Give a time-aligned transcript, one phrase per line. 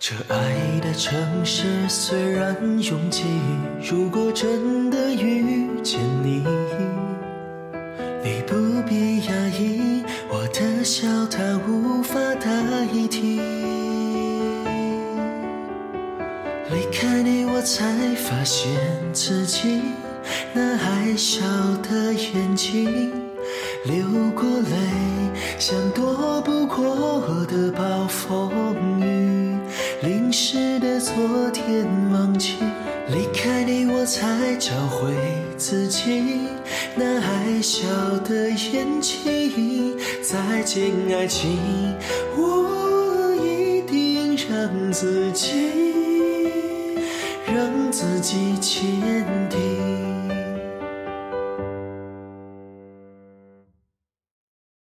[0.00, 3.24] 这爱的城市虽然拥挤，
[3.82, 6.44] 如果真的遇见你，
[8.22, 8.54] 你不
[8.88, 12.48] 必压抑，我的笑它无法代
[13.10, 13.40] 替。
[16.70, 18.70] 离开你，我才发现
[19.12, 19.82] 自己
[20.52, 21.40] 那爱笑
[21.82, 23.12] 的眼睛，
[23.84, 24.76] 流过泪，
[25.58, 27.82] 像躲不过的暴
[31.00, 32.54] 昨天忘记，
[33.08, 35.14] 离开你我才找回
[35.56, 36.40] 自己
[36.96, 37.86] 那爱笑
[38.24, 39.96] 的眼睛。
[40.22, 41.56] 再见爱情，
[42.36, 45.70] 我一定让自己，
[47.46, 48.84] 让自己坚
[49.48, 49.97] 定。